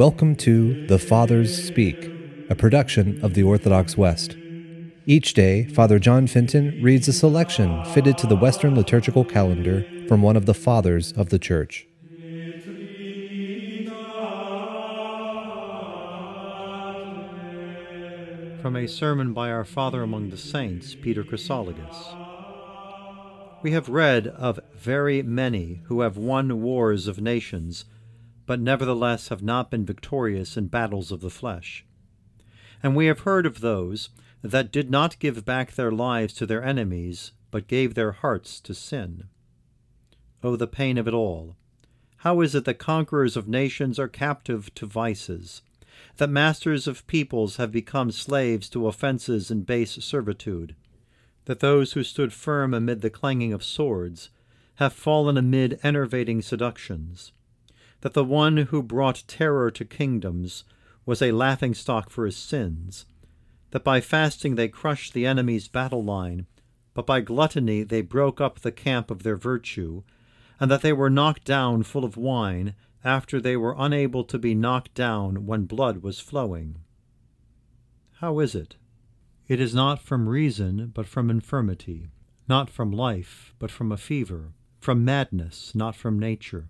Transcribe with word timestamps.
Welcome 0.00 0.34
to 0.36 0.86
The 0.86 0.98
Fathers 0.98 1.62
Speak, 1.62 2.10
a 2.48 2.54
production 2.54 3.22
of 3.22 3.34
the 3.34 3.42
Orthodox 3.42 3.98
West. 3.98 4.34
Each 5.04 5.34
day, 5.34 5.64
Father 5.64 5.98
John 5.98 6.26
Fenton 6.26 6.82
reads 6.82 7.06
a 7.06 7.12
selection 7.12 7.84
fitted 7.84 8.16
to 8.16 8.26
the 8.26 8.34
Western 8.34 8.74
liturgical 8.74 9.26
calendar 9.26 9.84
from 10.08 10.22
one 10.22 10.38
of 10.38 10.46
the 10.46 10.54
Fathers 10.54 11.12
of 11.12 11.28
the 11.28 11.38
Church. 11.38 11.86
From 18.62 18.76
a 18.76 18.88
sermon 18.88 19.34
by 19.34 19.50
our 19.50 19.66
Father 19.66 20.02
among 20.02 20.30
the 20.30 20.38
Saints, 20.38 20.94
Peter 20.94 21.22
Chrysologus. 21.22 22.16
We 23.62 23.72
have 23.72 23.90
read 23.90 24.28
of 24.28 24.60
very 24.74 25.22
many 25.22 25.82
who 25.88 26.00
have 26.00 26.16
won 26.16 26.62
wars 26.62 27.06
of 27.06 27.20
nations 27.20 27.84
but 28.46 28.60
nevertheless 28.60 29.28
have 29.28 29.42
not 29.42 29.70
been 29.70 29.84
victorious 29.84 30.56
in 30.56 30.66
battles 30.66 31.12
of 31.12 31.20
the 31.20 31.30
flesh. 31.30 31.84
And 32.82 32.96
we 32.96 33.06
have 33.06 33.20
heard 33.20 33.46
of 33.46 33.60
those 33.60 34.10
that 34.42 34.72
did 34.72 34.90
not 34.90 35.18
give 35.18 35.44
back 35.44 35.72
their 35.72 35.92
lives 35.92 36.32
to 36.34 36.46
their 36.46 36.64
enemies, 36.64 37.32
but 37.50 37.68
gave 37.68 37.94
their 37.94 38.12
hearts 38.12 38.60
to 38.60 38.74
sin. 38.74 39.24
Oh, 40.42 40.56
the 40.56 40.66
pain 40.66 40.96
of 40.96 41.06
it 41.06 41.14
all! 41.14 41.56
How 42.18 42.40
is 42.40 42.54
it 42.54 42.64
that 42.64 42.78
conquerors 42.78 43.36
of 43.36 43.48
nations 43.48 43.98
are 43.98 44.08
captive 44.08 44.74
to 44.74 44.86
vices, 44.86 45.62
that 46.16 46.30
masters 46.30 46.86
of 46.86 47.06
peoples 47.06 47.56
have 47.56 47.72
become 47.72 48.10
slaves 48.10 48.68
to 48.70 48.86
offences 48.86 49.50
and 49.50 49.66
base 49.66 49.92
servitude, 49.92 50.74
that 51.46 51.60
those 51.60 51.92
who 51.92 52.02
stood 52.02 52.32
firm 52.32 52.74
amid 52.74 53.00
the 53.00 53.10
clanging 53.10 53.52
of 53.52 53.64
swords 53.64 54.30
have 54.76 54.92
fallen 54.92 55.36
amid 55.36 55.78
enervating 55.82 56.40
seductions, 56.40 57.32
that 58.00 58.14
the 58.14 58.24
one 58.24 58.56
who 58.56 58.82
brought 58.82 59.24
terror 59.26 59.70
to 59.70 59.84
kingdoms 59.84 60.64
was 61.06 61.20
a 61.20 61.32
laughing 61.32 61.74
stock 61.74 62.10
for 62.10 62.24
his 62.24 62.36
sins, 62.36 63.06
that 63.70 63.84
by 63.84 64.00
fasting 64.00 64.54
they 64.54 64.68
crushed 64.68 65.12
the 65.12 65.26
enemy's 65.26 65.68
battle 65.68 66.02
line, 66.02 66.46
but 66.94 67.06
by 67.06 67.20
gluttony 67.20 67.82
they 67.82 68.02
broke 68.02 68.40
up 68.40 68.60
the 68.60 68.72
camp 68.72 69.10
of 69.10 69.22
their 69.22 69.36
virtue, 69.36 70.02
and 70.58 70.70
that 70.70 70.82
they 70.82 70.92
were 70.92 71.10
knocked 71.10 71.44
down 71.44 71.82
full 71.82 72.04
of 72.04 72.16
wine 72.16 72.74
after 73.02 73.40
they 73.40 73.56
were 73.56 73.74
unable 73.78 74.24
to 74.24 74.38
be 74.38 74.54
knocked 74.54 74.94
down 74.94 75.46
when 75.46 75.64
blood 75.64 75.98
was 76.02 76.20
flowing. 76.20 76.76
How 78.16 78.38
is 78.40 78.54
it? 78.54 78.76
It 79.48 79.60
is 79.60 79.74
not 79.74 80.02
from 80.02 80.28
reason, 80.28 80.92
but 80.94 81.06
from 81.06 81.30
infirmity, 81.30 82.10
not 82.46 82.68
from 82.68 82.92
life, 82.92 83.54
but 83.58 83.70
from 83.70 83.90
a 83.90 83.96
fever, 83.96 84.52
from 84.78 85.04
madness, 85.04 85.74
not 85.74 85.96
from 85.96 86.18
nature. 86.18 86.68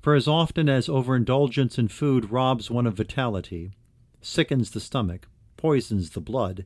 For 0.00 0.14
as 0.14 0.28
often 0.28 0.68
as 0.68 0.88
overindulgence 0.88 1.78
in 1.78 1.88
food 1.88 2.30
robs 2.30 2.70
one 2.70 2.86
of 2.86 2.96
vitality, 2.96 3.72
sickens 4.20 4.70
the 4.70 4.80
stomach, 4.80 5.28
poisons 5.56 6.10
the 6.10 6.20
blood, 6.20 6.64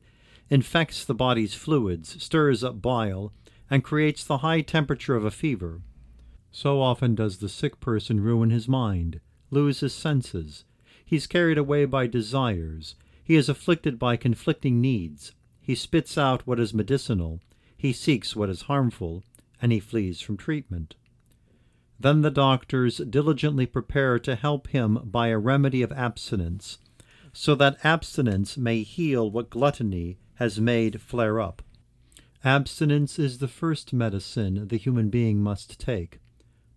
infects 0.49 1.03
the 1.03 1.15
body's 1.15 1.53
fluids, 1.53 2.21
stirs 2.21 2.63
up 2.63 2.81
bile, 2.81 3.33
and 3.69 3.83
creates 3.83 4.23
the 4.23 4.39
high 4.39 4.61
temperature 4.61 5.15
of 5.15 5.25
a 5.25 5.31
fever, 5.31 5.81
so 6.51 6.79
often 6.79 7.15
does 7.15 7.39
the 7.39 7.49
sick 7.49 7.79
person 7.79 8.21
ruin 8.21 8.51
his 8.51 8.67
mind, 8.67 9.19
lose 9.49 9.79
his 9.79 9.93
senses. 9.93 10.63
He 11.03 11.15
is 11.15 11.25
carried 11.25 11.57
away 11.57 11.85
by 11.85 12.05
desires. 12.05 12.95
He 13.23 13.35
is 13.35 13.49
afflicted 13.49 13.97
by 13.97 14.15
conflicting 14.15 14.79
needs. 14.79 15.33
He 15.59 15.73
spits 15.73 16.17
out 16.17 16.45
what 16.45 16.59
is 16.59 16.73
medicinal. 16.73 17.39
He 17.75 17.93
seeks 17.93 18.35
what 18.35 18.49
is 18.49 18.63
harmful, 18.63 19.23
and 19.59 19.71
he 19.71 19.79
flees 19.79 20.21
from 20.21 20.37
treatment. 20.37 20.95
Then 22.03 22.21
the 22.21 22.31
doctors 22.31 22.97
diligently 22.97 23.65
prepare 23.65 24.19
to 24.19 24.35
help 24.35 24.67
him 24.67 24.99
by 25.05 25.29
a 25.29 25.37
remedy 25.37 25.81
of 25.81 25.93
abstinence, 25.93 26.77
so 27.31 27.55
that 27.55 27.77
abstinence 27.81 28.57
may 28.57 28.83
heal 28.83 29.31
what 29.31 29.49
gluttony 29.49 30.17
has 30.35 30.59
made 30.59 30.99
flare 30.99 31.39
up. 31.39 31.61
Abstinence 32.43 33.17
is 33.17 33.37
the 33.37 33.47
first 33.47 33.93
medicine 33.93 34.67
the 34.67 34.75
human 34.75 35.09
being 35.09 35.41
must 35.41 35.79
take, 35.79 36.19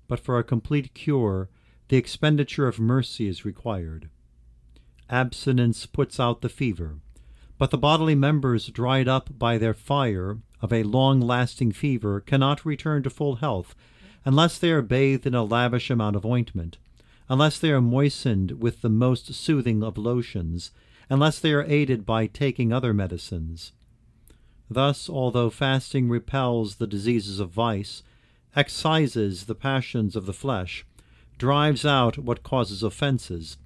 but 0.07 0.21
for 0.21 0.39
a 0.39 0.45
complete 0.45 0.95
cure, 0.95 1.51
the 1.89 1.97
expenditure 1.97 2.69
of 2.69 2.79
mercy 2.79 3.27
is 3.27 3.45
required. 3.45 4.09
Abstinence 5.11 5.87
puts 5.87 6.21
out 6.21 6.41
the 6.41 6.49
fever, 6.49 7.01
but 7.59 7.73
the 7.73 7.79
bodily 7.79 8.15
members 8.15 8.69
dried 8.69 9.09
up 9.09 9.37
by 9.37 9.59
their 9.59 9.75
fire 9.75 10.39
of 10.63 10.73
a 10.73 10.85
long 10.85 11.21
lasting 11.21 11.73
fever 11.73 12.21
cannot 12.21 12.65
return 12.65 13.03
to 13.03 13.11
full 13.11 13.37
health 13.37 13.75
unless 14.27 14.59
they 14.59 14.73
are 14.73 14.83
bathed 14.83 15.25
in 15.25 15.37
a 15.37 15.45
lavish 15.45 15.89
amount 15.89 16.17
of 16.17 16.27
ointment, 16.27 16.79
unless 17.29 17.61
they 17.61 17.71
are 17.71 17.81
moistened 17.81 18.61
with 18.61 18.83
the 18.83 18.89
most 18.89 19.33
soothing 19.33 19.85
of 19.85 19.97
lotions, 19.97 20.73
unless 21.09 21.39
they 21.39 21.53
are 21.53 21.65
aided 21.69 22.05
by 22.05 22.27
taking 22.27 22.73
other 22.73 22.93
medicines. 22.93 23.71
Thus, 24.69 25.09
although 25.09 25.49
fasting 25.49 26.09
repels 26.09 26.75
the 26.75 26.89
diseases 26.89 27.39
of 27.39 27.51
vice, 27.51 28.03
excises 28.57 29.45
the 29.45 29.55
passions 29.55 30.17
of 30.17 30.27
the 30.27 30.33
flesh, 30.33 30.85
drives 31.39 31.87
out 31.87 32.19
what 32.19 32.43
causes 32.43 32.83
offences, 32.83 33.59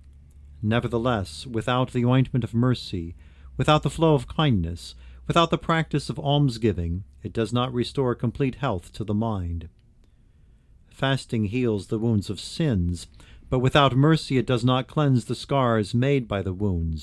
nevertheless, 0.63 1.47
without 1.47 1.93
the 1.93 2.05
ointment 2.05 2.45
of 2.45 2.53
mercy, 2.53 3.15
without 3.57 3.83
the 3.83 3.89
flow 3.89 4.15
of 4.15 4.29
kindness, 4.29 4.95
without 5.27 5.49
the 5.49 5.57
practice 5.57 6.11
of 6.11 6.19
almsgiving, 6.19 7.05
it 7.23 7.33
does 7.33 7.51
not 7.51 7.73
restore 7.73 8.15
complete 8.15 8.57
health 8.57 8.93
to 8.93 9.05
the 9.05 9.15
mind. 9.15 9.71
Fasting 11.01 11.47
heals 11.47 11.87
the 11.87 11.99
wounds 11.99 12.29
of 12.29 12.39
sins, 12.39 13.07
but 13.49 13.61
without 13.61 13.97
mercy 13.97 14.37
it 14.37 14.45
does 14.45 14.67
not 14.67 14.87
cleanse 14.87 15.25
the 15.25 15.35
scars 15.35 15.95
made 15.95 16.29
by 16.29 16.43
the 16.43 16.53
wounds. 16.53 16.99